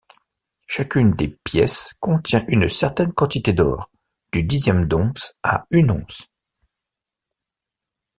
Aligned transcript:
Chacune 0.65 1.11
des 1.13 1.27
pièces 1.27 1.93
contient 1.99 2.43
une 2.47 2.67
certaine 2.69 3.13
quantité 3.13 3.53
d’or, 3.53 3.91
du 4.33 4.41
dixième 4.43 4.87
d’once 4.87 5.35
à 5.43 5.67
une 5.69 5.91
once. 5.91 6.27